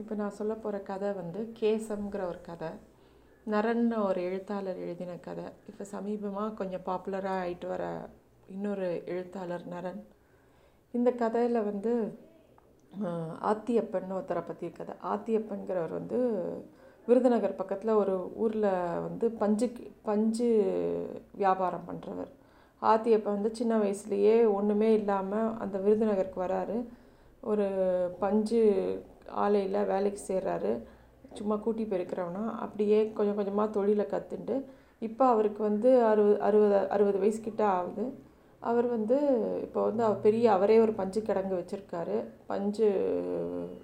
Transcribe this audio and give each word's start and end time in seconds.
இப்போ 0.00 0.12
நான் 0.20 0.36
சொல்ல 0.38 0.52
போகிற 0.62 0.76
கதை 0.90 1.10
வந்து 1.20 1.40
கேசம்ங்கிற 1.58 2.22
ஒரு 2.30 2.40
கதை. 2.48 2.70
நரன்னு 3.52 3.96
ஒரு 4.08 4.20
எழுத்தாளர் 4.28 4.78
எழுதின 4.84 5.12
கதை. 5.26 5.46
இப்போ 5.70 5.84
சமீபமாக 5.92 6.56
கொஞ்சம் 6.60 6.86
பாப்புலராக 6.88 7.42
ஆகிட்டு 7.42 7.66
வர 7.72 7.84
இன்னொரு 8.54 8.88
எழுத்தாளர் 9.12 9.64
நரன். 9.74 10.00
இந்த 10.94 11.10
கதையில் 11.22 11.66
வந்து 11.70 11.92
ஆத்தியப்பன் 13.50 14.16
ஒருத்தரை 14.16 14.42
பற்றி 14.48 14.68
கதை. 14.80 14.94
ஆத்தியப்பன்கிறவர் 15.12 15.94
வந்து 16.00 16.18
விருதுநகர் 17.08 17.58
பக்கத்தில் 17.60 18.00
ஒரு 18.02 18.16
ஊரில் 18.42 18.70
வந்து 19.06 19.26
பஞ்சு 19.40 19.66
பஞ்சு 20.08 20.50
வியாபாரம் 21.40 21.88
பண்ணுறவர். 21.88 22.30
ஆத்தியப்பன் 22.82 23.36
வந்து 23.38 23.50
சின்ன 23.60 23.74
வயசுலேயே 23.82 24.36
ஒன்றுமே 24.58 24.90
இல்லாமல் 25.00 25.54
அந்த 25.64 25.76
விருதுநகருக்கு 25.86 26.40
வராரு. 26.46 26.78
ஒரு 27.50 27.66
பஞ்சு 28.22 28.62
ஆலையில் 29.28 29.84
வேலைக்கு 29.84 30.22
சேர்றாரு. 30.28 30.82
சும்மா 31.34 31.56
கூட்டி 31.56 31.84
பெருக்கிறவனா 31.84 32.50
அப்படியே 32.58 33.12
கொஞ்சம் 33.12 33.34
கொஞ்சமாக 33.34 33.70
தொழிலை 33.70 34.06
கற்றுண்டு 34.10 34.64
இப்போ 34.98 35.24
அவருக்கு 35.24 35.62
வந்து 35.62 36.04
அறுபது 36.04 36.40
அறுபது 36.40 36.88
அறுபது 36.88 37.18
வயசு 37.18 37.40
கிட்ட 37.40 37.66
ஆகுது. 37.66 38.18
அவர் 38.60 38.86
வந்து 38.86 39.16
இப்போ 39.62 39.82
வந்து 39.82 40.02
அவர் 40.02 40.20
பெரிய 40.20 40.52
அவரே 40.52 40.78
ஒரு 40.78 40.92
பஞ்சு 40.92 41.20
கிடங்கு 41.20 41.64
வச்சுருக்காரு. 41.64 42.24
பஞ்சு 42.46 42.88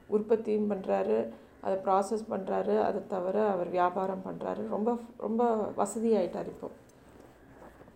உற்பத்தியும் 0.06 0.70
பண்ணுறாரு 0.70 1.28
அதை 1.60 1.78
ப்ராசஸ் 1.84 2.30
பண்ணுறாரு 2.30 2.80
அதை 2.80 3.06
தவிர 3.06 3.46
அவர் 3.46 3.68
வியாபாரம் 3.68 4.22
பண்ணுறாரு 4.24 4.68
ரொம்ப 4.68 4.98
ரொம்ப 5.16 5.70
வசதியாயிட்டார் 5.76 6.46
இப்போ. 6.46 6.68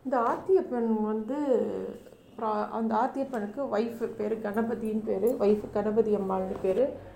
இந்த 0.04 0.18
ஆத்தியப்பன் 0.18 1.02
வந்து 1.02 1.36
ப்ரா- 2.38 2.68
அந்த 2.68 2.94
ஆத்தியப்பனுக்கு 2.94 3.66
ஒய்ஃபு 3.72 4.04
பேர் 4.04 4.38
கணபதின்னு 4.38 5.04
பேர். 5.04 5.34
ஒய்ஃபு 5.34 5.70
கணபதி 5.72 6.14
அம்மாள்னு 6.14 6.56
பேர். 6.62 7.12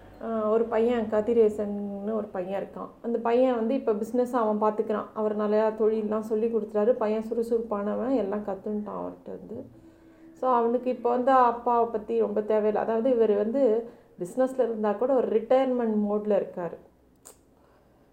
ஒரு 0.52 0.64
பையன் 0.72 1.04
கதிரேசன்னு 1.12 2.12
ஒரு 2.20 2.28
பையன் 2.36 2.58
இருக்கான். 2.60 2.90
அந்த 3.06 3.16
பையன் 3.27 3.58
வந்து 3.58 3.74
இப்போ 3.80 3.92
பிஸ்னஸ் 4.00 4.34
அவன் 4.41 4.62
பார்த்துக்கிறான் 4.64 5.10
அவர் 5.20 5.34
நிறையா 5.42 5.66
தொழிலெலாம் 5.80 6.28
சொல்லி 6.30 6.47
கொடுத்துட்டாரு 6.55 6.92
பையன் 7.02 7.27
சுறுசுறுப்பானவன் 7.28 8.14
எல்லாம் 8.22 8.47
கற்றுன்ட்டான் 8.48 9.00
அவர்கிட்ட 9.02 9.30
வந்து 9.38 9.58
ஸோ 10.41 10.47
அவனுக்கு 10.58 10.88
இப்போ 10.97 11.08
வந்து 11.16 11.33
அப்பாவை 11.50 11.86
பற்றி 11.94 12.14
ரொம்ப 12.25 12.41
தேவையில்லை. 12.50 12.83
அதாவது 12.86 13.08
இவர் 13.16 13.34
வந்து 13.44 13.62
பிஸ்னஸில் 14.20 14.66
இருந்தால் 14.66 15.00
கூட 15.00 15.10
ஒரு 15.20 15.28
ரிட்டையர்மெண்ட் 15.36 15.97
மோடில் 16.08 16.38
இருக்கார். 16.41 16.77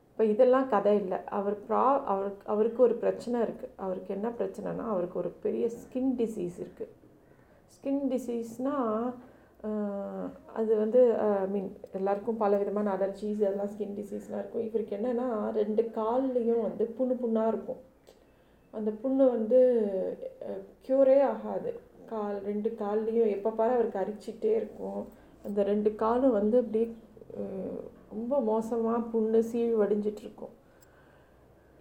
இப்போ 0.10 0.24
இதெல்லாம் 0.34 0.68
கதை 0.74 0.94
இல்லை. 1.02 1.20
அவர் 1.38 1.56
ப்ரா 1.68 1.84
அவருக்கு 2.12 2.46
அவருக்கு 2.54 2.82
ஒரு 2.88 2.96
பிரச்சனை 3.04 3.38
இருக்குது 3.46 3.74
அவருக்கு 3.86 4.12
என்ன 4.18 4.28
பிரச்சனைனா 4.42 4.86
அவருக்கு 4.94 5.18
ஒரு 5.24 5.32
பெரிய 5.46 5.68
ஸ்கின் 5.82 6.14
டிசீஸ் 6.22 6.58
இருக்குது 6.64 6.94
ஸ்கின் 7.76 8.04
டிசீஸ்னால் 8.12 9.08
அது 10.60 10.72
வந்து 10.82 11.02
ஐ 11.44 11.48
மீன் 11.54 11.70
எல்லாருக்கும் 11.98 12.42
பல 12.42 12.58
விதமான 12.62 12.88
அலர்ஜிஸ் 12.96 13.42
அதெல்லாம் 13.46 13.72
ஸ்கின் 13.74 13.96
டிசீஸ்லாம் 14.00 14.42
இருக்கும். 14.42 14.66
இவருக்கு 14.70 14.98
என்னென்னா 14.98 15.28
ரெண்டு 15.60 15.84
கால்லையும் 15.98 16.64
வந்து 16.68 16.84
புண்ணு 16.98 17.16
புண்ணாக 17.24 17.52
இருக்கும். 17.54 17.82
அந்த 18.74 18.92
புண்ணு 19.04 19.24
வந்து 19.36 19.60
க்யூரே 20.88 21.18
ஆகாது. 21.34 21.72
கால் 22.12 22.38
ரெண்டு 22.50 22.70
கால்லையும் 22.82 23.32
எப்போ 23.36 23.52
பாரு 23.60 23.74
அவருக்கு 23.78 24.02
அரிச்சிட்டே 24.04 24.52
இருக்கும். 24.60 25.02
அந்த 25.48 25.60
ரெண்டு 25.72 25.90
காலும் 26.04 26.38
வந்து 26.40 26.58
அப்படியே 26.64 26.88
ரொம்ப 28.14 28.36
மோசமாக 28.52 29.00
புண்ணு 29.14 29.40
சீழ் 29.52 29.74
வடிஞ்சிட்ருக்கும் 29.82 30.54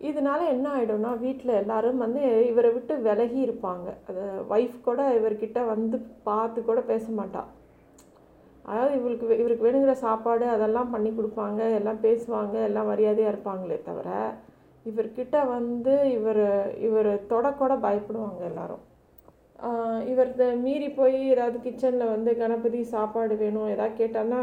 இதனால் 0.00 0.40
இதனால 0.42 0.54
என்ன 0.54 0.66
ஆகிடும்னா 0.76 1.10
வீட்டில் 1.24 1.58
எல்லாரும் 1.60 2.02
வந்து 2.04 2.22
இவரை 2.48 2.70
விட்டு 2.72 2.94
விலகி 3.06 3.38
இருப்பாங்க. 3.46 3.86
அதை 4.08 4.24
ஒய்ஃப் 4.54 4.78
கூட 4.88 5.02
இவர்கிட்ட 5.18 5.60
வந்து 5.74 5.96
பார்த்து 6.28 6.58
கூட 6.70 6.80
பேச 6.90 7.04
மாட்டாள் 7.20 7.50
அதாவது 8.64 8.94
இவருக்கு 9.00 9.38
இவருக்கு 9.38 9.66
வேணுங்கிற 9.66 9.92
சாப்பாடு 9.98 10.46
அதெல்லாம் 10.46 10.90
பண்ணி 10.90 11.10
கொடுப்பாங்க 11.10 11.60
எல்லாம் 11.78 12.00
பேசுவாங்க 12.02 12.56
எல்லாம் 12.62 12.86
மரியாதையாக 12.86 13.32
இருப்பாங்களே 13.32 13.78
தவிர 13.82 14.08
இவர்கிட்ட 14.86 15.36
வந்து 15.48 15.92
இவர் 16.10 16.44
இவர் 16.78 17.10
தொடக்கூட 17.28 17.72
பயப்படுவாங்க 17.84 18.40
எல்லாரும். 18.44 18.82
ஆஹ் 19.58 20.02
இவர்த 20.06 20.44
மீறி 20.56 20.88
போய் 20.90 21.18
ஏதாவது 21.30 21.58
கிச்சனில் 21.58 22.12
வந்து 22.12 22.36
கணபதி 22.36 22.82
சாப்பாடு 22.84 23.34
வேணும் 23.36 23.68
ஏதாவது 23.68 23.94
கேட்டான்னா 24.00 24.40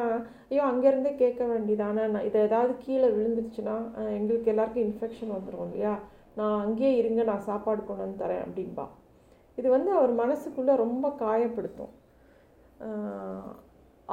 ஐயோ 0.49 0.63
அங்கேருந்தே 0.71 1.15
கேட்க 1.15 1.43
வேண்டியதானே 1.45 2.03
நான் 2.07 2.23
இதை 2.23 2.41
ஏதாவது 2.41 2.73
கீழே 2.77 3.07
விழுந்துருச்சுன்னா 3.07 3.75
எங்களுக்கு 4.17 4.51
எல்லாருக்கும் 4.53 4.85
இன்ஃபெக்ஷன் 4.85 5.35
வந்துடும் 5.35 5.65
இல்லையா? 5.67 5.93
நான் 6.35 6.59
அங்கேயே 6.59 6.93
இருங்க 6.97 7.23
நான் 7.23 7.47
சாப்பாடு 7.49 7.83
கொண்டு 7.83 8.03
வந்து 8.03 8.23
தரேன் 8.23 8.43
அப்படின்பா. 8.45 8.85
இது 9.57 9.69
வந்து 9.69 9.91
அவர் 9.91 10.13
மனசுக்குள்ளே 10.13 10.75
ரொம்ப 10.75 11.07
காயப்படுத்தும். 11.19 11.93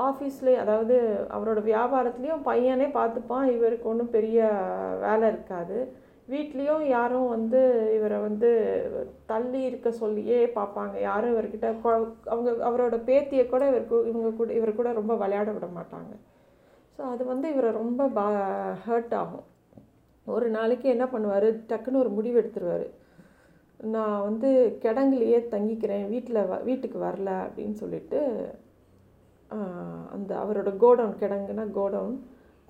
ஆஃபீஸ்லேயே 0.06 0.58
அதாவது 0.62 0.96
அவரோட 1.36 1.60
வியாபாரத்துலேயும் 1.70 2.44
பையனே 2.48 2.88
பார்த்துப்பான் 2.98 3.46
இவருக்கு 3.56 3.86
ஒன்றும் 3.92 4.14
பெரிய 4.16 4.38
வேலை 5.04 5.26
இருக்காது. 5.32 5.78
வீட்லேயும் 6.28 6.84
யாரும் 6.96 7.28
வந்து 7.28 7.60
இவரை 7.96 8.18
வந்து 8.26 8.48
தள்ளி 9.26 9.60
இருக்க 9.68 9.90
சொல்லியே 10.02 10.40
பார்ப்பாங்க. 10.58 10.94
யாரும் 11.08 11.32
இவர்கிட்ட 11.34 11.68
அவங்க 12.34 12.50
அவரோட 12.68 12.96
பேத்தியை 13.08 13.44
கூட 13.46 13.62
இவருக்கு 13.70 13.98
இவங்க 14.10 14.30
கூட 14.40 14.50
இவர் 14.58 14.78
கூட 14.80 14.90
ரொம்ப 15.00 15.14
விளையாட 15.22 15.50
விட 15.56 15.68
மாட்டாங்க. 15.78 16.12
ஸோ 16.98 17.02
அது 17.14 17.22
வந்து 17.32 17.46
இவரை 17.54 17.70
ரொம்ப 17.80 18.08
பா 18.18 18.26
ஹர்ட் 18.86 19.14
ஆகும். 19.22 19.46
ஒரு 20.26 20.46
நாளைக்கு 20.56 20.86
என்ன 20.94 21.04
பண்ணுவார்? 21.12 21.48
டக்குன்னு 21.70 22.02
ஒரு 22.04 22.10
முடிவு 22.16 22.36
எடுத்துருவார். 22.42 22.86
நான் 23.80 24.16
வந்து 24.28 24.48
கிடங்குலையே 24.84 25.38
தங்கிக்கிறேன் 25.52 26.06
வீட்டில் 26.14 26.46
வ 26.50 26.54
வீட்டுக்கு 26.68 26.98
வரல 27.04 27.30
அப்படின்னு 27.46 27.76
சொல்லிட்டு 27.82 28.20
அந்த 30.14 30.30
அவரோட 30.44 30.70
கோடவுன் 30.84 31.20
கிடங்குனா 31.22 31.64
கோடவுன் 31.78 32.16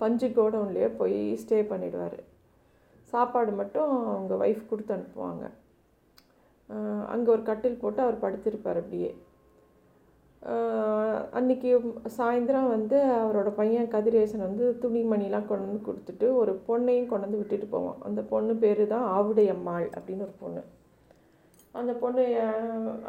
பஞ்சு 0.01 0.27
கோடவுன்லேயே 0.37 0.89
போய் 0.99 1.21
ஸ்டே 1.41 1.57
பண்ணிடுவார். 1.71 2.19
சாப்பாடு 3.13 3.51
மட்டும் 3.61 3.91
அவங்க 4.11 4.33
ஒய்ஃப் 4.45 4.69
கொடுத்து 4.69 4.93
அனுப்புவாங்க. 4.95 5.45
அங்கே 7.13 7.29
ஒரு 7.35 7.43
கட்டில் 7.49 7.81
போட்டு 7.81 7.99
அவர் 8.05 8.23
படுத்திருப்பார் 8.23 8.79
அப்படியே. 8.81 9.09
அன்றைக்கி 11.37 11.69
சாயந்தரம் 12.17 12.73
வந்து 12.75 12.97
அவரோட 13.21 13.49
பையன் 13.61 13.89
கதிரேசன் 13.95 14.47
வந்து 14.47 14.65
துணிமணிலாம் 14.83 15.47
கொண்டு 15.49 15.65
வந்து 15.67 15.87
கொடுத்துட்டு 15.87 16.27
ஒரு 16.41 16.51
பொண்ணையும் 16.67 17.09
கொண்டு 17.11 17.25
வந்து 17.27 17.41
விட்டுட்டு 17.41 17.67
போவான். 17.73 17.99
அந்த 18.07 18.21
பொண்ணு 18.33 18.53
பேர் 18.63 18.83
தான் 18.93 19.07
ஆவுடையம்மாள் 19.17 19.87
அப்படின்னு 19.97 20.25
ஒரு 20.27 20.35
பொண்ணு. 20.43 20.61
அந்த 21.75 21.91
பொண்ணு 22.01 22.23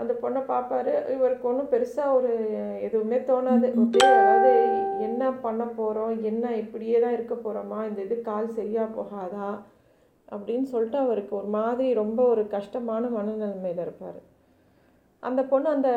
அந்த 0.00 0.12
பொண்ணை 0.22 0.40
பார்ப்பாரு. 0.50 0.92
இவருக்கு 1.14 1.48
ஒன்றும் 1.50 1.70
பெருசாக 1.74 2.16
ஒரு 2.18 2.32
எதுவுமே 2.86 3.18
தோணாது. 3.30 3.68
அப்படியே 3.82 4.10
அதாவது 4.20 4.52
என்ன 5.08 5.30
பண்ண 5.44 5.64
போகிறோம் 5.78 6.14
என்ன 6.30 6.44
இப்படியே 6.62 6.98
தான் 7.04 7.16
இருக்க 7.18 7.36
போகிறோமா 7.36 7.78
இந்த 7.88 8.00
இது 8.06 8.16
கால் 8.30 8.56
சரியாக 8.58 8.94
போகாதா? 8.98 9.48
அப்படின்னு 10.34 10.66
சொல்லிட்டு 10.72 10.98
அவருக்கு 11.04 11.32
ஒரு 11.38 11.48
மாதிரி 11.58 11.86
ரொம்ப 12.02 12.20
ஒரு 12.32 12.42
கஷ்டமான 12.56 13.08
மனநிலைமையில் 13.16 13.84
இருப்பார். 13.86 14.20
அந்த 15.22 15.40
பொண்ணு 15.48 15.68
அந்த 15.76 15.90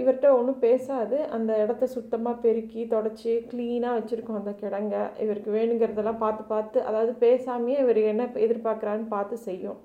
இவர்கிட்ட 0.00 0.30
ஒன்றும் 0.38 0.62
பேசாது. 0.64 1.18
அந்த 1.36 1.52
இடத்த 1.64 1.84
சுத்தமாக 1.96 2.42
பெருக்கி 2.44 2.82
தொடச்சி 2.94 3.34
க்ளீனாக 3.50 3.96
வச்சுருக்கோம் 3.98 4.40
அந்த 4.40 4.54
கிடங்க. 4.62 4.96
இவருக்கு 5.26 5.52
வேணுங்கிறதெல்லாம் 5.58 6.22
பார்த்து 6.24 6.44
பார்த்து 6.54 6.80
அதாவது 6.88 7.14
பேசாமையே 7.26 7.78
இவர் 7.84 8.00
என்ன 8.12 8.26
எதிர்பார்க்குறான்னு 8.46 9.08
பார்த்து 9.16 9.38
செய்யும். 9.48 9.78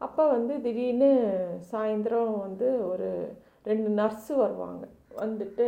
அப்போ 0.00 0.22
வந்து 0.36 0.54
திடீர்னு 0.64 1.10
சாயந்தரம் 1.70 2.34
வந்து 2.46 2.68
ஒரு 2.92 3.08
ரெண்டு 3.68 3.88
நர்ஸு 4.00 4.32
வருவாங்க. 4.44 4.84
வந்துட்டு 5.22 5.66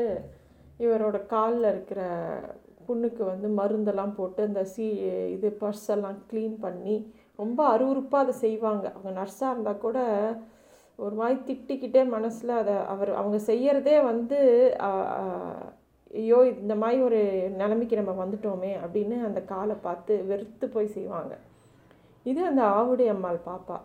இவரோட 0.85 1.19
காலில் 1.35 1.71
இருக்கிற 1.73 2.01
புண்ணுக்கு 2.89 3.23
வந்து 3.31 3.49
மருந்தெல்லாம் 3.61 4.17
போட்டு 4.19 4.41
அந்த 4.49 4.63
சீ 4.73 4.87
இது 5.37 5.49
பர்ஸ் 5.63 5.87
எல்லாம் 5.95 6.19
க்ளீன் 6.31 6.57
பண்ணி 6.67 6.97
ரொம்ப 7.43 7.61
அருவருப்பாக 7.75 8.25
அதை 8.25 8.35
செய்வாங்க. 8.45 8.85
அவங்க 8.95 9.11
நர்ஸாக 9.21 9.53
இருந்தால் 9.55 9.83
கூட 9.87 9.99
ஒரு 10.99 11.15
மாதிரி 11.21 11.39
திட்டிக்கிட்டே 11.49 12.03
மனசில் 12.17 12.53
அதை 12.61 12.75
அவர் 12.93 13.11
அவங்க 13.21 13.39
செய்கிறதே 13.51 13.97
வந்து 14.11 14.39
ஐயோ 16.21 16.39
இந்த 16.63 16.75
மாதிரி 16.83 16.99
ஒரு 17.09 17.21
நிலைமைக்கு 17.61 18.01
நம்ம 18.01 18.13
வந்துட்டோமே 18.23 18.73
அப்படின்னு 18.85 19.17
அந்த 19.29 19.41
காலை 19.53 19.77
பார்த்து 19.87 20.15
வெறுத்து 20.31 20.67
போய் 20.75 20.95
செய்வாங்க. 20.97 21.35
இது 22.27 22.41
அந்த 22.51 22.63
ஆவுடை 22.79 23.07
அம்மாள் 23.15 23.47
பாப்பா. 23.51 23.77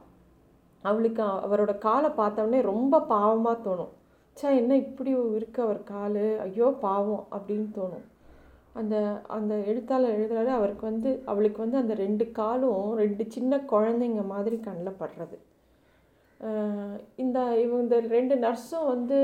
அவளுக்கு 0.81 1.23
அவரோட 1.23 1.77
காலை 1.77 2.09
பார்த்தோன்னே 2.09 2.61
ரொம்ப 2.61 3.05
பாவமாக 3.09 3.57
தோணும். 3.65 3.89
சே 4.33 4.55
என்ன 4.55 4.75
இப்படி 4.75 5.15
இருக்கு 5.35 5.61
அவர் 5.61 5.83
கால்? 5.83 6.39
ஐயோ 6.39 6.77
பாவம் 6.81 7.27
அப்படின்னு 7.31 7.67
தோணும். 7.75 8.09
அந்த 8.73 9.21
அந்த 9.27 9.55
எழுத்தாளர் 9.55 10.19
எழுதுறாரு 10.19 10.45
அவருக்கு 10.45 10.85
வந்து 10.85 11.21
அவளுக்கு 11.25 11.61
வந்து 11.61 11.77
அந்த 11.77 11.93
ரெண்டு 11.93 12.31
காலும் 12.31 12.95
ரெண்டு 12.95 13.25
சின்ன 13.27 13.57
குழந்தைங்க 13.57 14.25
மாதிரி 14.25 14.59
கண்ணில் 14.59 14.95
படுறது. 14.99 15.37
இந்த 17.15 17.39
இவங்க 17.61 17.97
இந்த 17.97 17.99
ரெண்டு 17.99 18.35
நர்ஸும் 18.35 18.87
வந்து 18.87 19.15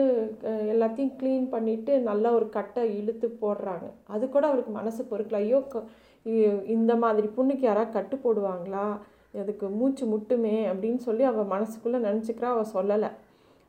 எல்லாத்தையும் 0.43 1.13
க்ளீன் 1.23 1.47
பண்ணிவிட்டு 1.51 1.99
நல்லா 1.99 2.31
ஒரு 2.31 2.49
கட்டை 2.49 2.97
இழுத்து 2.97 3.37
போடுறாங்க. 3.41 3.91
அது 4.07 4.29
கூட 4.29 4.47
அவருக்கு 4.47 4.71
மனசு 4.71 5.07
பொறுக்கல. 5.11 5.35
ஐயோ 5.35 5.59
க- 5.59 5.83
இ- 6.25 6.65
இந்த 6.65 6.95
மாதிரி 6.95 7.29
புண்ணுக்கு 7.37 7.59
யாராவது 7.59 7.91
கட்டு 7.91 8.15
போடுவாங்களா? 8.15 8.97
அதுக்கு 9.43 9.67
மூச்சு 9.79 10.03
முட்டுமே 10.13 10.55
அப்படின்னு 10.71 11.01
சொல்லி 11.07 11.23
அவள் 11.31 11.51
மனசுக்குள்ளே 11.53 11.99
நினச்சிக்கிறா 12.07 12.49
அவள் 12.55 12.73
சொல்லலை. 12.75 13.09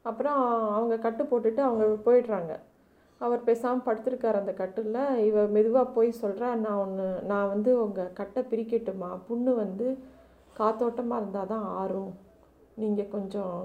அப்புறம் 0.09 0.41
அவங்க 0.77 0.95
கட்டு 1.07 1.23
போட்டுட்டு 1.31 1.63
அவங்க 1.69 1.85
போயிடுறாங்க. 2.07 2.53
அவர் 3.21 3.41
பேசாமல் 3.49 3.85
படுத்திருக்கார் 3.87 4.41
அந்த 4.41 4.53
கட்டில். 4.61 4.99
இவ 5.29 5.47
மெதுவாக 5.57 5.93
போய் 5.97 6.11
சொல்கிறா 6.23 6.49
நான் 6.65 6.81
ஒன்று 6.85 7.07
நான் 7.31 7.51
வந்து 7.55 7.71
உங்கள் 7.85 8.15
கட்டை 8.21 8.43
பிரிக்கட்டுமா 8.53 9.11
புண்ணு 9.29 9.53
வந்து 9.65 9.87
காத்தோட்டமாக 10.61 11.21
இருந்தால் 11.23 11.53
தான் 11.53 11.67
ஆறும். 11.81 12.13
நீங்கள் 12.83 13.13
கொஞ்சம் 13.17 13.57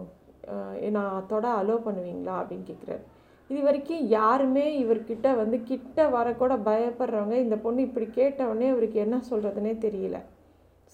நான் 0.98 1.28
தொட 1.32 1.46
அலோ 1.60 1.76
பண்ணுவீங்களா? 1.88 2.36
அப்படின்னு 2.42 2.66
கேட்குறாரு 2.70 3.04
இது 3.50 3.62
வரைக்கும் 3.68 4.04
யாருமே 4.18 4.66
இவர்கிட்ட 4.84 5.28
வந்து 5.40 5.58
கிட்ட 5.70 6.06
வரக்கூட 6.16 6.54
பயப்படுறவங்க 6.68 7.36
இந்த 7.46 7.56
பொண்ணு 7.64 7.82
இப்படி 7.88 8.08
கேட்டவுடனே 8.20 8.68
இவருக்கு 8.74 8.98
என்ன 9.06 9.18
சொல்கிறதுனே 9.32 9.74
தெரியல. 9.86 10.18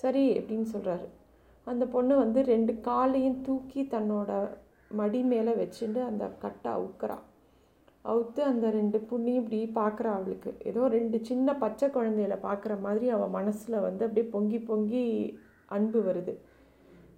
சரி 0.02 0.26
அப்படின்னு 0.40 0.68
சொல்கிறாரு 0.74 1.08
அந்த 1.68 1.86
பொண்ணு 1.96 2.14
வந்து 2.24 2.40
ரெண்டு 2.54 2.74
காலையும் 2.88 3.42
தூக்கி 3.48 3.82
தன்னோட 3.94 4.32
மடி 5.00 5.20
மேலே 5.32 5.52
வச்சுட்டு 5.62 6.00
அந்த 6.10 6.26
கட்டை 6.44 6.70
அவுக்கிறா. 6.78 7.18
அவுத்து 8.06 8.42
அந்த 8.52 8.66
ரெண்டு 8.78 8.98
புண்ணியும் 9.10 9.42
இப்படி 9.42 9.60
பார்க்குறா 9.80 10.12
அவளுக்கு. 10.18 10.52
ஏதோ 10.70 10.82
ரெண்டு 10.96 11.18
சின்ன 11.30 11.56
பச்சை 11.64 11.88
குழந்தையில 11.96 12.36
பார்க்குற 12.46 12.74
மாதிரி 12.86 13.08
அவள் 13.16 13.36
மனசில் 13.38 13.84
வந்து 13.88 14.06
அப்படியே 14.06 14.28
பொங்கி 14.36 14.60
பொங்கி 14.70 15.04
அன்பு 15.76 16.02
வருது. 16.08 16.34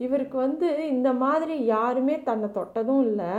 இவருக்கு 0.05 0.37
வந்து 0.45 0.67
இந்த 0.95 1.09
மாதிரி 1.23 1.55
யாருமே 1.75 2.15
தன்னை 2.29 2.49
தொட்டதும் 2.57 3.03
இல்லை. 3.09 3.31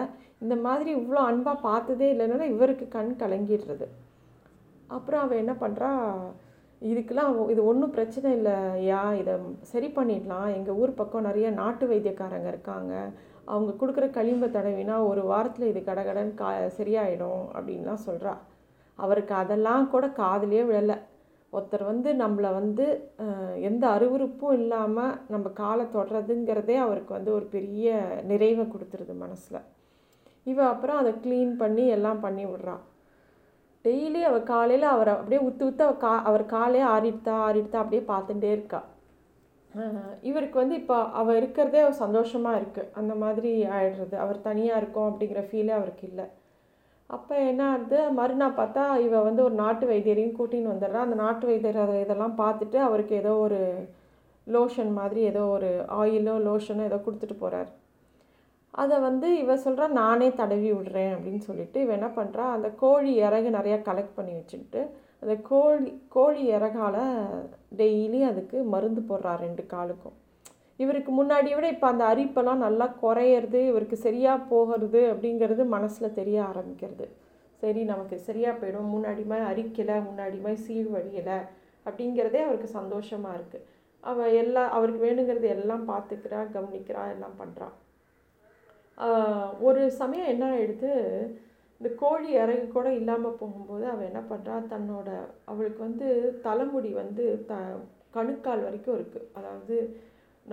இந்த 0.44 0.56
மாதிரி 0.66 0.90
இவ்வளோ 1.00 1.20
அன்பாக 1.30 1.64
பார்த்ததே 1.68 2.08
இல்லைன்னா 2.14 2.48
இவருக்கு 2.54 2.86
கண் 2.96 3.12
கலங்கிடுறது. 3.22 3.86
அப்புறம் 4.96 5.22
அவள் 5.24 5.42
என்ன 5.42 5.54
பண்ணுறா 5.64 5.90
இதுக்கெல்லாம் 6.90 7.32
இது 7.52 7.60
ஒன்றும் 7.70 7.94
பிரச்சனை 7.96 8.28
இல்லை 8.38 8.54
யா 8.90 9.02
இதை 9.20 9.34
சரி 9.72 9.88
பண்ணிடலாம். 9.96 10.48
எங்கள் 10.58 10.78
ஊர் 10.80 10.98
பக்கம் 11.00 11.26
நிறைய 11.28 11.48
நாட்டு 11.60 11.84
வைத்தியக்காரங்க 11.92 12.48
இருக்காங்க. 12.54 12.94
அவங்க 13.52 13.70
கொடுக்குற 13.80 14.06
களிம்ப 14.16 14.48
தடவினா 14.56 14.96
ஒரு 15.10 15.22
வாரத்தில் 15.30 15.70
இது 15.70 15.80
கடகடன் 15.88 16.32
கா 16.40 16.50
சரியாயிடும் 16.78 17.44
அப்படின்லாம் 17.56 18.04
சொல்கிறா 18.08 18.34
அவருக்கு 18.98 19.34
அதெல்லாம் 19.42 19.86
கூட 19.94 20.06
காதலே 20.20 20.62
விழலை. 20.68 20.96
ஒருத்தர் 21.56 21.84
வந்து 21.90 22.10
நம்மளை 22.20 22.50
வந்து 22.58 22.84
எந்த 23.68 23.84
அருவருப்பும் 23.94 24.56
இல்லாமல் 24.60 25.16
நம்ம 25.32 25.46
காலை 25.62 25.84
தொடுறதுங்கிறதே 25.96 26.76
அவருக்கு 26.84 27.12
வந்து 27.18 27.30
ஒரு 27.38 27.46
பெரிய 27.56 27.88
நிறைவை 28.30 28.64
கொடுத்துருது 28.74 29.14
மனசில். 29.24 29.60
இவள் 30.50 30.70
அப்புறம் 30.72 31.00
அதை 31.00 31.12
க்ளீன் 31.24 31.52
பண்ணி 31.62 31.84
எல்லாம் 31.96 32.22
பண்ணி 32.24 32.44
விடுறா. 32.46 32.76
டெய்லி 33.84 34.20
அவள் 34.28 34.48
காலையில் 34.50 34.86
அவரை 34.94 35.12
அப்படியே 35.14 35.40
உத்து 35.48 35.64
உத்து 35.68 35.82
அவள் 35.86 36.02
கா 36.04 36.10
அவர் 36.30 36.44
காலையே 36.54 36.84
ஆறிடுத்தா 36.94 37.34
ஆறிடுத்தா 37.46 37.78
அப்படியே 37.82 38.02
பார்த்துட்டே 38.10 38.50
இருக்கா. 38.56 38.80
இவருக்கு 40.30 40.56
வந்து 40.62 40.74
இப்போ 40.80 40.96
அவள் 41.20 41.38
இருக்கிறதே 41.40 41.80
ஒரு 41.88 41.96
சந்தோஷமாக 42.04 42.58
இருக்குது 42.60 42.90
அந்த 43.00 43.12
மாதிரி 43.22 43.50
ஆயிடுறது. 43.76 44.14
அவர் 44.24 44.38
தனியாக 44.48 44.80
இருக்கோம் 44.82 45.08
அப்படிங்கிற 45.10 45.42
ஃபீலே 45.48 45.74
அவருக்கு 45.78 46.04
இல்லை. 46.10 46.26
அப்போ 47.10 47.34
என்ன 47.50 47.62
ஆகுது? 47.72 47.98
மறுநாள் 48.18 48.58
பார்த்தா 48.60 48.84
இவ 49.06 49.14
வந்து 49.28 49.42
ஒரு 49.48 49.56
நாட்டு 49.62 49.84
வைத்தியரையும் 49.92 50.36
கூட்டின்னு 50.38 50.72
வந்துடுறா. 50.72 51.00
அந்த 51.06 51.16
நாட்டு 51.24 51.44
வைத்தியர் 51.50 51.84
அதை 51.86 51.96
இதெல்லாம் 52.04 52.38
பார்த்துட்டு 52.42 52.78
அவருக்கு 52.88 53.14
ஏதோ 53.22 53.32
ஒரு 53.46 53.60
லோஷன் 54.46 54.92
மாதிரி 55.00 55.20
ஏதோ 55.32 55.42
ஒரு 55.56 55.70
ஆயிலோ 56.00 56.34
லோஷனோ 56.48 56.84
ஏதோ 56.90 56.98
கொடுத்துட்டு 57.06 57.36
போகிறார் 57.42 57.70
அதை 58.74 58.96
வந்து 58.98 59.28
இவ 59.42 59.54
சொல்கிறா 59.64 59.86
நானே 60.00 60.28
தடவி 60.40 60.70
விடுறேன் 60.72 61.12
அப்படின்னு 61.14 61.42
சொல்லிட்டு 61.48 61.78
இவ 61.84 61.92
என்ன 61.98 62.08
பண்ணுறா 62.18 62.44
அந்த 62.56 62.68
கோழி 62.82 63.10
இறகு 63.26 63.48
நிறையா 63.58 63.78
கலெக்ட் 63.88 64.16
பண்ணி 64.16 64.32
வச்சுக்கிட்டு 64.36 64.82
அந்த 65.22 65.34
கோழி 65.48 65.90
கோழி 66.08 66.42
இறகால 66.56 66.96
டெய்லி 67.80 68.20
அதுக்கு 68.30 68.58
மருந்து 68.74 69.02
போடுறா 69.10 69.32
ரெண்டு 69.42 69.62
காலுக்கும். 69.72 70.16
இவருக்கு 70.80 71.10
முன்னாடியை 71.12 71.56
விட 71.56 71.66
இப்போ 71.74 71.86
அந்த 71.92 72.04
அரிப்பெல்லாம் 72.12 72.64
நல்லா 72.66 72.86
குறையிறது 73.02 73.60
இவருக்கு 73.70 73.96
சரியாக 74.06 74.46
போகிறது 74.52 75.02
அப்படிங்கிறது 75.12 75.64
மனசில் 75.74 76.16
தெரிய 76.20 76.38
ஆரம்பிக்கிறது. 76.50 77.06
சரி 77.62 77.82
நமக்கு 77.84 78.16
சரியாக 78.28 78.54
போயிடும். 78.60 78.88
முன்னாடி 78.94 79.24
மாதிரி 79.30 79.44
அரிக்கலை 79.52 79.98
முன்னாடி 80.08 80.38
மாதிரி 80.44 80.60
சீழ் 80.66 80.90
வழியலை 80.96 81.38
அப்படிங்கிறதே 81.86 82.40
அவருக்கு 82.46 82.70
சந்தோஷமாக 82.78 83.36
இருக்குது 83.38 83.68
அவள் 84.02 84.36
எல்லா 84.42 84.62
அவருக்கு 84.76 85.00
வேணுங்கிறது 85.06 85.48
எல்லாம் 85.56 85.84
பார்த்துக்கிறா 85.92 86.40
கவனிக்கிறா 86.56 87.02
எல்லாம் 87.14 87.36
பண்ணுறா 87.40 87.68
ஒரு 89.68 89.82
சமயம் 90.00 90.30
என்ன 90.32 90.44
ஆயிடுது? 90.54 90.92
இந்த 91.80 91.90
கோழி 92.02 92.28
இறகு 92.42 92.66
கூட 92.74 92.88
இல்லாமல் 93.00 93.38
போகும்போது 93.40 93.84
அவள் 93.92 94.08
என்ன 94.10 94.20
பண்ணுறா 94.30 94.56
தன்னோட 94.72 95.08
அவளுக்கு 95.52 95.80
வந்து 95.86 96.08
தலைமுடி 96.46 96.90
வந்து 97.02 97.24
த 97.50 97.54
கணுக்கால் 98.16 98.66
வரைக்கும் 98.66 98.96
இருக்குது 98.98 99.28
அதாவது 99.38 99.76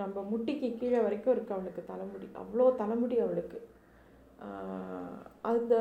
நம்ம 0.00 0.22
முட்டிக்கு 0.30 0.68
கீழே 0.80 1.00
வரைக்கும் 1.04 1.34
இருக்குது 1.34 1.56
அவளுக்கு 1.56 1.82
தலைமுடி. 1.92 2.26
அவ்வளோ 2.42 2.66
தலைமுடி 2.80 3.16
அவளுக்கு. 3.26 3.58
அந்த 5.50 5.74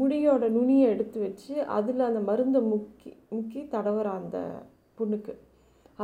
முடியோட 0.00 0.44
நுனியை 0.56 0.86
எடுத்து 0.94 1.18
வச்சு 1.26 1.54
அதில் 1.76 2.08
அந்த 2.08 2.20
மருந்தை 2.30 2.60
முக்கி 2.72 3.12
முக்கி 3.34 3.60
தடவுற 3.74 4.08
அந்த 4.20 4.38
பொண்ணுக்கு. 4.98 5.34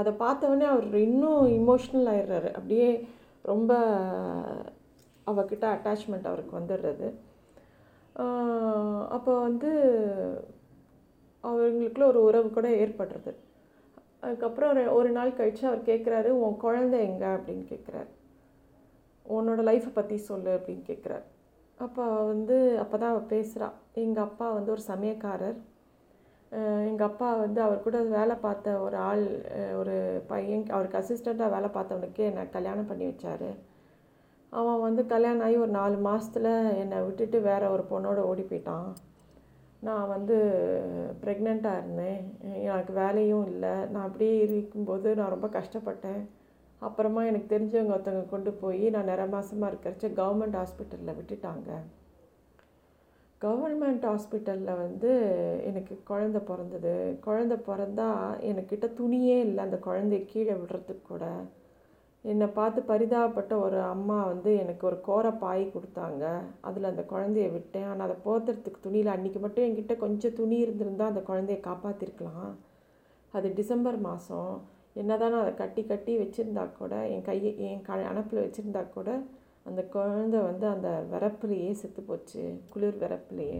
அதை 0.00 0.12
பார்த்தவொடனே 0.24 0.66
அவர் 0.74 0.98
இன்னும் 1.08 1.42
இமோஷ்னல் 1.60 2.10
ஆயிடுறாரு. 2.12 2.50
அப்படியே 2.58 2.90
ரொம்ப 3.52 3.72
அவகிட்ட 5.30 5.66
அட்டாச்மெண்ட் 5.74 6.30
அவருக்கு 6.30 6.54
வந்துடுறது. 6.60 7.08
அப்போ 9.16 9.32
வந்து 9.46 9.70
அவங்களுக்குள்ள 11.44 12.06
ஒரு 12.12 12.20
உறவு 12.28 12.48
கூட 12.56 12.68
ஏற்படுறது. 12.82 13.32
அதுக்கப்புறம் 14.24 14.70
ஒரு 14.72 14.82
ஒரு 14.96 15.10
நாள் 15.18 15.38
கழித்து 15.38 15.64
அவர் 15.68 15.88
கேட்குறாரு 15.90 16.30
உன் 16.44 16.56
குழந்தை 16.64 16.98
எங்கே? 17.08 17.28
அப்படின்னு 17.36 17.64
கேட்குறாரு 17.72 18.10
உன்னோட 19.26 19.60
லைஃப்பை 19.68 19.92
பற்றி 19.94 20.16
சொல்லு 20.30 20.50
அப்படின்னு 20.56 20.84
கேட்குறாரு 20.90 21.26
அப்போ 21.80 22.04
வந்து 22.30 22.56
அப்போ 22.82 22.96
தான் 23.02 23.12
அவள் 23.12 23.32
பேசுகிறா 23.34 23.68
எங்கள் 24.02 24.26
அப்பா 24.28 24.46
வந்து 24.56 24.72
ஒரு 24.74 24.82
சமயக்காரர். 24.92 25.58
எங்கள் 26.90 27.08
அப்பா 27.08 27.28
வந்து 27.44 27.60
அவர் 27.66 27.84
கூட 27.84 27.98
வேலை 28.16 28.34
பார்த்த 28.44 28.74
ஒரு 28.86 28.96
ஆள் 29.10 29.24
ஒரு 29.80 29.94
பையன் 30.32 30.64
அவருக்கு 30.76 31.00
அசிஸ்டண்ட்டாக 31.00 31.54
வேலை 31.54 31.68
பார்த்தவனுக்கு 31.76 32.22
என்னை 32.30 32.42
கல்யாணம் 32.56 32.88
பண்ணி 32.90 33.04
வச்சார். 33.10 33.48
அவன் 34.50 34.80
வந்து 34.80 35.06
கல்யாணம் 35.06 35.44
ஆகி 35.46 35.56
ஒரு 35.56 35.70
நாலு 35.70 35.96
மாதத்தில் 35.96 36.76
என்னை 36.76 36.98
விட்டுட்டு 37.00 37.40
வேற 37.40 37.70
ஒரு 37.70 37.84
பொண்ணோட 37.90 38.16
ஓடி 38.16 38.42
போயிட்டான். 38.42 38.88
நான் 39.80 40.08
வந்து 40.08 40.36
ப்ரெக்னெண்ட்டாக 41.24 41.78
இருந்தேன். 41.78 42.38
எனக்கு 42.62 42.92
வேலையும் 42.92 43.46
இல்லை. 43.46 43.68
நான் 43.68 44.06
அப்படியே 44.06 44.40
இருக்கும்போது 44.40 45.14
நான் 45.14 45.28
ரொம்ப 45.28 45.48
கஷ்டப்பட்டேன். 45.48 46.20
அப்புறமா 46.78 47.24
எனக்கு 47.24 47.58
தெரிஞ்சவங்க 47.58 47.94
ஒருத்தவங்க 47.96 48.28
கொண்டு 48.28 48.52
போய் 48.52 48.90
நான் 48.90 49.04
நிற 49.04 49.26
மாதமாக 49.26 49.70
இருக்கிறச்ச 49.72 50.08
கவர்மெண்ட் 50.20 50.58
ஹாஸ்பிட்டலில் 50.60 51.16
விட்டுட்டாங்க. 51.20 51.70
கவர்மெண்ட் 53.40 54.04
ஹாஸ்பிட்டலில் 54.08 54.78
வந்து 54.84 55.10
எனக்கு 55.64 56.00
குழந்த 56.08 56.38
பிறந்தது. 56.38 57.18
குழந்த 57.26 57.54
பிறந்தா 57.68 58.08
எனக்கிட்ட 58.50 58.88
துணியே 59.00 59.38
இல்லை. 59.38 59.64
அந்த 59.64 59.78
குழந்தைய 59.86 60.24
கீழே 60.26 60.52
விடுறதுக்கு 60.52 61.02
கூட. 61.02 61.24
என்னை 62.24 62.46
பார்த்து 62.56 62.80
பரிதாபப்பட்ட 62.90 63.52
ஒரு 63.66 63.78
அம்மா 63.92 64.16
வந்து 64.24 64.50
எனக்கு 64.62 64.84
ஒரு 64.86 64.98
கோர 65.00 65.26
பாய் 65.42 65.62
கொடுத்தாங்க. 65.74 66.24
அதில் 66.68 66.90
அந்த 66.90 67.02
குழந்தைய 67.12 67.46
விட்டேன். 67.52 67.86
ஆனால் 67.90 68.06
அதை 68.08 68.16
போத்துறதுக்கு 68.26 68.84
துணியில் 68.86 69.14
அன்றைக்கி 69.14 69.40
மட்டும் 69.44 69.66
என்கிட்ட 69.68 69.94
கொஞ்சம் 70.04 70.36
துணி 70.40 70.56
இருந்திருந்தால் 70.64 71.12
அந்த 71.12 71.22
குழந்தைய 71.30 71.58
காப்பாற்றிருக்கலாம் 71.68 72.50
அது 73.34 73.48
டிசம்பர் 73.60 73.98
மாதம் 74.08 74.54
என்னதான் 75.00 75.32
நான் 75.32 75.44
அதை 75.44 75.54
கட்டி 75.54 75.82
கட்டி 75.90 76.12
வச்சுருந்தா 76.20 76.64
கூட 76.78 76.94
என் 77.14 77.26
கையை 77.28 77.50
என் 77.66 77.82
க 77.88 77.98
அணப்பில் 78.12 78.44
வச்சுருந்தா 78.44 78.82
கூட 78.96 79.10
அந்த 79.68 79.80
குழந்தை 79.94 80.38
வந்து 80.48 80.66
அந்த 80.74 80.88
விரப்புலையே 81.12 81.70
செத்து 81.80 82.02
போச்சு. 82.02 82.42
குளிர் 82.72 83.00
விரப்புலையே. 83.02 83.58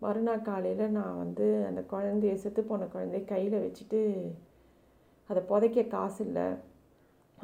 மறுநாள் 0.00 0.46
காலையில் 0.48 0.94
நான் 0.98 1.18
வந்து 1.22 1.46
அந்த 1.68 1.80
குழந்தைய 1.92 2.34
செத்து 2.44 2.62
போன 2.70 2.88
குழந்தைய 2.94 3.24
கையில் 3.32 3.56
வச்சுட்டு 3.64 4.00
அதை 5.30 5.42
புதைக்க 5.50 5.84
காசு 5.96 6.20
இல்லை. 6.26 6.46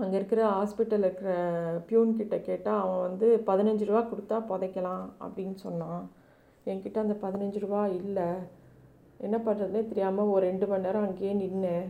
அங்கே 0.03 0.17
இருக்கிற 0.19 0.41
ஹாஸ்பிட்டலில் 0.57 1.07
இருக்கிற 1.07 1.33
பியூன்கிட்ட 1.89 2.37
கேட்டால் 2.49 2.81
அவன் 2.83 3.05
வந்து 3.07 3.29
பதினஞ்சு 3.49 3.85
ரூபா 3.89 4.03
கொடுத்தா 4.11 4.37
புதைக்கலாம் 4.51 5.05
அப்படின்னு 5.25 5.57
சொன்னான். 5.67 6.03
என்கிட்ட 6.71 6.99
அந்த 7.05 7.15
பதினஞ்சு 7.25 7.59
ரூபா 7.65 7.81
இல்லை. 8.01 8.29
என்ன 9.27 9.37
பண்ணுறதுனே 9.47 9.81
தெரியாமல் 9.91 10.33
ஒரு 10.35 10.43
ரெண்டு 10.51 10.67
மணி 10.71 10.87
நேரம் 10.87 11.07
அங்கேயே 11.07 11.33
நின்னேன் 11.41 11.87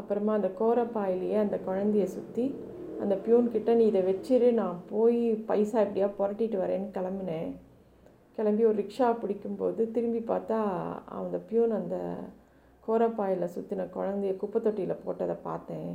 அப்புறமா 0.00 0.32
அந்த 0.38 0.48
கோரப்பாயிலேயே 0.60 1.36
அந்த 1.42 1.56
குழந்தைய 1.66 2.06
சுற்றி 2.14 2.46
அந்த 3.02 3.14
பியூன்கிட்ட 3.24 3.70
நீ 3.80 3.84
இதை 3.90 4.02
வச்சிரு 4.08 4.48
நான் 4.60 4.80
போய் 4.90 5.20
பைசா 5.50 5.78
எப்படியா 5.84 6.08
புரட்டிட்டு 6.18 6.58
வரேன்னு 6.62 6.88
கிளம்புனேன். 6.96 7.52
கிளம்பி 8.38 8.64
ஒரு 8.70 8.76
ரிக்ஷா 8.82 9.08
பிடிக்கும்போது 9.22 9.82
திரும்பி 9.96 10.22
பார்த்தா 10.32 10.58
அந்த 11.20 11.38
பியூன் 11.50 11.74
அந்த 11.80 11.98
கோரப்பாயில் 12.86 13.52
சுற்றின 13.54 13.86
குழந்தைய 13.96 14.32
குப்பை 14.42 14.60
தொட்டியில் 14.62 15.02
போட்டதை 15.04 15.36
பார்த்தேன். 15.48 15.94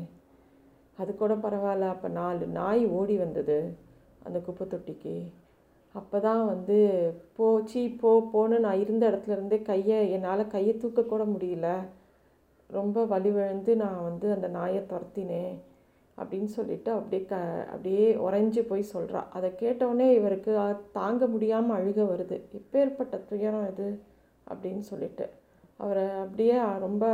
அது 1.00 1.12
கூட 1.16 1.34
பரவாயில்ல. 1.36 1.88
அப்போ 1.96 2.08
நாலு 2.20 2.46
நாய் 2.60 2.84
ஓடி 3.00 3.16
வந்தது 3.18 3.58
அந்த 4.24 4.38
குப்பை 4.40 4.66
தொட்டிக்கு 4.68 5.16
அப்போ 5.96 6.18
தான் 6.20 6.42
வந்து 6.46 6.78
போ 7.38 7.46
போ 8.02 8.10
போன்னு 8.34 8.60
நான் 8.60 8.80
இருந்த 8.80 9.04
இடத்துல 9.12 9.36
இருந்தே 9.38 9.62
கையை 9.62 10.00
என்னால் 10.12 10.48
கையை 10.48 10.74
தூக்கக்கூட 10.76 11.24
முடியல. 11.36 11.68
ரொம்ப 12.70 13.06
வலிவிழந்து 13.06 13.74
நான் 13.76 14.04
வந்து 14.04 14.28
அந்த 14.36 14.48
நாயை 14.48 14.82
துரத்தினேன். 14.90 15.56
அப்படின்னு 16.18 16.50
சொல்லிட்டு 16.58 16.92
அப்படியே 16.92 17.22
க 17.26 17.36
அப்படியே 17.70 18.06
உறைஞ்சி 18.28 18.62
போய் 18.68 18.84
சொல்கிறா 18.94 19.22
அதை 19.34 19.50
கேட்டவுடனே 19.56 20.08
இவருக்கு 20.14 20.54
தாங்க 20.92 21.28
முடியாமல் 21.28 21.78
அழுக 21.80 22.02
வருது. 22.12 22.38
எப்பேற்பட்ட 22.60 23.16
துயரம் 23.30 23.68
இது? 23.72 23.88
அப்படின்னு 24.48 24.84
சொல்லிட்டு. 24.92 25.26
அவரை 25.78 26.06
அப்படியே 26.24 26.56
ரொம்ப 26.80 27.06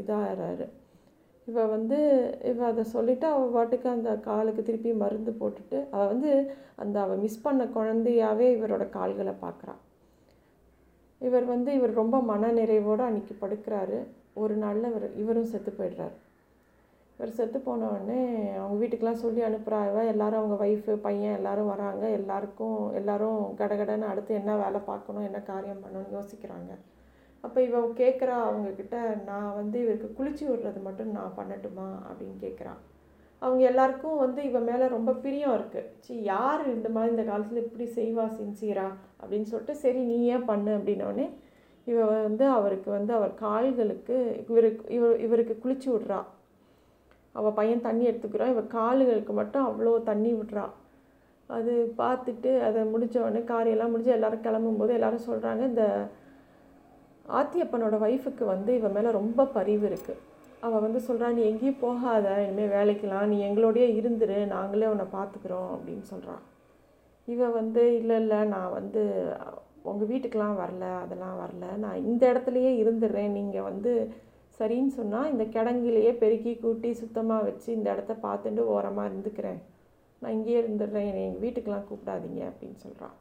இதாகிறாரு 0.00 0.66
இவள் 1.50 1.74
வந்து 1.76 1.98
இவள் 2.50 2.70
அதை 2.70 2.84
சொல்லிவிட்டு 2.94 3.26
அவள் 3.26 3.54
பாட்டுக்கு 3.56 3.88
அந்த 3.96 4.10
காலுக்கு 4.28 4.62
திருப்பி 4.62 4.92
மருந்து 5.02 5.34
போட்டுட்டு 5.40 5.78
அவள் 5.90 6.10
வந்து 6.14 6.32
அந்த 6.84 6.96
அவள் 7.04 7.22
மிஸ் 7.26 7.44
பண்ண 7.46 7.64
குழந்தையாகவே 7.76 8.48
இவரோட 8.56 8.86
கால்களை 8.98 9.34
பார்க்குறான் 9.44 9.80
இவர் 11.20 11.46
வந்து 11.52 11.70
இவர் 11.78 11.98
ரொம்ப 12.00 12.16
மன 12.30 12.50
நிறைவோடு 12.58 13.02
அன்றைக்கி 13.06 13.34
படுக்கிறாரு. 13.40 13.98
ஒரு 14.42 14.54
நாளில் 14.62 14.90
இவர் 14.90 15.06
இவரும் 15.22 15.50
செத்து 15.52 15.70
போயிடுறாரு. 15.78 16.16
இவர் 17.18 17.34
செத்து 17.38 17.58
போன 17.58 17.88
அவங்க 18.60 18.76
வீட்டுக்கெலாம் 18.82 19.22
சொல்லி 19.24 19.40
அனுப்புகிறா 19.48 19.80
இவன் 19.88 20.10
எல்லோரும் 20.12 20.40
அவங்க 20.40 20.56
ஒய்ஃபு 20.66 20.92
பையன் 21.06 21.36
எல்லோரும் 21.38 21.70
வராங்க. 21.72 22.04
எல்லாருக்கும் 22.18 22.78
எல்லோரும் 23.00 23.42
கடகடன்னு 23.58 24.10
அடுத்து 24.12 24.38
என்ன 24.40 24.54
வேலை 24.62 24.80
பார்க்கணும் 24.90 25.26
என்ன 25.28 25.40
காரியம் 25.50 25.82
பண்ணணும்னு 25.82 26.16
யோசிக்கிறாங்க. 26.18 26.72
அப்போ 27.44 27.58
இவ 27.62 27.78
கேட்குறா 28.00 28.34
அவங்கக்கிட்ட 28.46 28.96
நான் 29.28 29.54
வந்து 29.54 29.76
இவருக்கு 29.84 30.08
குளிச்சு 30.18 30.44
விடுறது 30.48 30.80
மட்டும் 30.82 31.12
நான் 31.18 31.36
பண்ணட்டுமா? 31.36 31.88
அப்படின்னு 32.08 32.36
கேட்குறா 32.46 32.72
அவங்க 33.42 33.62
எல்லாருக்கும் 33.68 34.16
வந்து 34.16 34.40
இவன் 34.48 34.66
மேலே 34.70 34.86
ரொம்ப 34.86 35.10
பிரியம் 35.24 35.54
இருக்குது 35.58 35.90
சி 36.06 36.14
யார் 36.22 36.62
இந்த 36.74 36.88
மாதிரி 36.88 37.12
இந்த 37.14 37.24
காலத்தில் 37.30 37.62
இப்படி 37.62 37.86
செய்வா 37.98 38.24
சின்சியரா? 38.40 38.88
அப்படின்னு 39.20 39.48
சொல்லிட்டு 39.52 39.76
சரி 39.84 40.00
நீ 40.10 40.18
ஏன் 40.34 40.48
பண்ணு? 40.50 40.72
அப்படின்னோடனே 40.78 41.26
இவ 41.86 41.98
வந்து 42.28 42.44
அவருக்கு 42.56 42.90
வந்து 42.90 43.12
அவர் 43.18 43.32
கால்களுக்கு 43.34 44.16
இவருக்கு 44.50 44.84
இவர் 44.96 45.16
இவருக்கு 45.26 45.54
குளிச்சு 45.62 45.88
விட்றா. 45.94 46.20
அவள் 47.34 47.56
பையன் 47.60 47.86
தண்ணி 47.86 48.04
எடுத்துக்கிறான் 48.10 48.52
இவள் 48.54 48.74
கால்களுக்கு 48.78 49.32
மட்டும் 49.32 49.66
அவ்வளோ 49.70 49.92
தண்ணி 50.10 50.32
விட்றா. 50.34 50.66
அது 51.50 51.72
பார்த்துட்டு 51.98 52.50
அதை 52.66 52.80
முடித்தவொடனே 52.92 53.42
காரியெல்லாம் 53.44 53.92
முடிஞ்சு 53.92 54.12
எல்லோரும் 54.16 54.44
கிளம்பும்போது 54.46 54.92
எல்லோரும் 54.98 55.28
சொல்கிறாங்க 55.28 55.62
இந்த 55.72 55.84
ஆத்தியப்பனோட 57.38 57.96
ஒய்ஃபுக்கு 58.06 58.44
வந்து 58.44 58.70
இவன் 58.74 58.92
மேலே 58.92 59.10
ரொம்ப 59.10 59.44
பரிவு 59.56 59.84
இருக்குது 59.90 60.20
அவள் 60.60 60.84
வந்து 60.86 61.00
சொல்கிறா 61.08 61.28
நீ 61.36 61.42
எங்கேயும் 61.42 61.82
போகாத 61.82 62.28
இனிமேல் 62.42 62.72
வேலைக்கெலாம் 62.76 63.30
நீ 63.32 63.36
எங்களோடையே 63.48 63.88
இருந்துரு 64.00 64.38
நாங்களே 64.46 64.90
உன்னை 64.92 65.06
பார்த்துக்குறோம் 65.12 65.70
அப்படின்னு 65.74 66.04
சொல்கிறான் 66.04 66.42
இவன் 67.28 67.56
வந்து 67.60 67.82
இல்லை 68.00 68.16
இல்லை 68.16 68.40
நான் 68.44 68.74
வந்து 68.78 69.02
உங்கள் 69.82 70.08
வீட்டுக்கெலாம் 70.08 70.60
வரல 70.62 70.86
அதெல்லாம் 71.02 71.36
வரல. 71.42 71.66
நான் 71.76 72.04
இந்த 72.04 72.22
இடத்துலையே 72.32 72.72
இருந்துடுறேன் 72.82 73.36
நீங்கள் 73.38 73.62
வந்து 73.62 73.92
சரின்னு 74.58 74.92
சொன்னால் 74.96 75.30
இந்த 75.30 75.44
கிடங்கிலேயே 75.56 76.12
பெருக்கி 76.22 76.52
கூட்டி 76.54 76.88
சுத்தமாக 76.92 77.44
வச்சு 77.44 77.68
இந்த 77.76 77.88
இடத்த 77.92 78.12
பார்த்துட்டு 78.26 78.62
ஓரமாக 78.74 79.08
இருந்துக்கிறேன். 79.10 79.60
நான் 80.22 80.32
இங்கேயே 80.32 80.58
இருந்துடுறேன் 80.62 81.08
என்னை 81.10 81.22
எங்கள் 81.26 81.44
வீட்டுக்கெலாம் 81.44 81.86
கூப்பிடாதீங்க 81.90 82.42
அப்படின்னு 82.50 82.78
சொல்கிறான் 82.78 83.16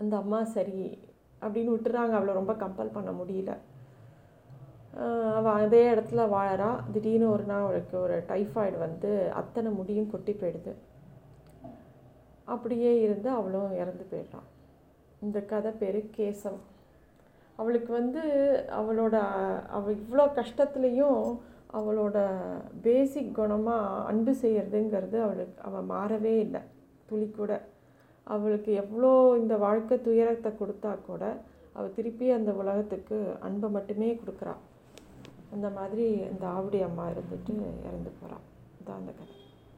அந்த 0.00 0.14
அம்மா 0.16 0.40
சரி 0.52 0.80
அப்படின்னு 1.42 1.74
விட்டுறாங்க. 1.74 2.12
அவளை 2.18 2.34
ரொம்ப 2.34 2.52
கம்பல் 2.52 2.96
பண்ண 2.96 3.10
முடியல. 3.10 3.52
அவள் 5.38 5.58
அதே 5.64 5.82
இடத்துல 5.92 6.22
வாழறா. 6.36 6.70
திடீர்னு 6.92 7.30
ஒரு 7.30 7.44
நாள் 7.44 7.64
அவளுக்கு 7.66 8.00
ஒரு 8.00 8.16
டைஃபாய்டு 8.28 8.78
வந்து 8.78 9.10
அத்தனை 9.32 9.70
முடியும் 9.72 10.10
கொட்டி 10.10 10.32
போயிடுது. 10.32 10.72
அப்படியே 12.44 13.00
இருந்து 13.00 13.30
அவளும் 13.30 13.76
இறந்து 13.76 14.06
போயிடுறான். 14.10 14.48
இந்த 15.20 15.40
கதை 15.40 15.72
பேர் 15.72 15.98
கேசவ் 16.16 16.60
அவளுக்கு 17.56 17.92
வந்து 17.92 18.22
அவளோட 18.80 19.16
அவள் 19.68 19.96
இவ்வளோ 19.96 20.24
கஷ்டத்துலேயும் 20.38 21.38
அவளோட 21.78 22.18
பேசிக் 22.82 23.34
குணமாக 23.38 24.04
அன்பு 24.04 24.32
செய்கிறதுங்கிறது 24.42 25.18
அவளுக்கு 25.26 25.62
அவள் 25.68 25.90
மாறவே 25.92 26.32
இல்லை. 26.38 26.60
துளி 27.06 27.28
கூட. 27.30 27.52
அவளுக்கு 28.30 28.70
எவ்வளோ 28.74 29.12
இந்த 29.36 29.54
வாழ்க்கை 29.56 29.96
துயரத்தை 30.00 30.50
கொடுத்தா 30.52 30.92
கூட 31.02 31.24
அவள் 31.72 31.94
திருப்பி 31.94 32.26
அந்த 32.30 32.50
உலகத்துக்கு 32.52 33.18
அன்பை 33.40 33.68
மட்டுமே 33.68 34.08
கொடுக்குறாள் 34.14 34.62
அந்த 35.52 35.68
மாதிரி 35.70 36.06
அந்த 36.22 36.44
ஆவுடி 36.48 36.80
அம்மா 36.82 37.06
இருந்துட்டு 37.10 37.54
இறந்து 37.84 38.10
போகிறாள் 38.12 38.46